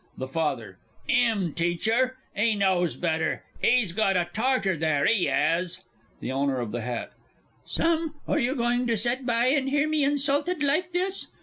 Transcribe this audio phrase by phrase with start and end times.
[0.17, 0.79] THE FATHER.
[1.07, 2.15] 'Im teach her!
[2.35, 3.43] 'E knows better.
[3.63, 5.81] 'E's got a Tartar there, 'e 'as!
[6.21, 7.11] THE OWNER OF THE HAT.
[7.65, 11.27] Sam, are you going to set by and hear me insulted like this?